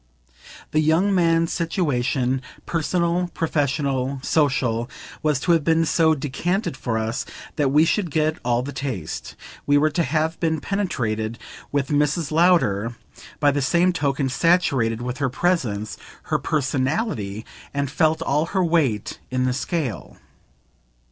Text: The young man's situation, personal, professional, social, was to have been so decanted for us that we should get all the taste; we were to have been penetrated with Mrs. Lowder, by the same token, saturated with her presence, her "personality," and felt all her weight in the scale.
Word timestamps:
The 0.71 0.79
young 0.79 1.13
man's 1.13 1.53
situation, 1.53 2.41
personal, 2.65 3.29
professional, 3.35 4.19
social, 4.23 4.89
was 5.21 5.39
to 5.41 5.51
have 5.51 5.63
been 5.63 5.85
so 5.85 6.15
decanted 6.15 6.75
for 6.75 6.97
us 6.97 7.23
that 7.55 7.69
we 7.69 7.85
should 7.85 8.09
get 8.09 8.39
all 8.43 8.63
the 8.63 8.71
taste; 8.73 9.35
we 9.67 9.77
were 9.77 9.91
to 9.91 10.01
have 10.01 10.39
been 10.39 10.59
penetrated 10.59 11.37
with 11.71 11.89
Mrs. 11.89 12.31
Lowder, 12.31 12.95
by 13.39 13.51
the 13.51 13.61
same 13.61 13.93
token, 13.93 14.27
saturated 14.27 15.03
with 15.03 15.19
her 15.19 15.29
presence, 15.29 15.99
her 16.33 16.39
"personality," 16.39 17.45
and 17.71 17.91
felt 17.91 18.23
all 18.23 18.47
her 18.57 18.65
weight 18.65 19.19
in 19.29 19.43
the 19.45 19.53
scale. 19.53 20.17